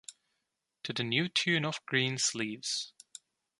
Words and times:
To 0.85 0.93
the 0.93 1.03
new 1.03 1.29
tune 1.29 1.63
of 1.63 1.85
Green 1.85 2.17
Sleeves. 2.17 2.91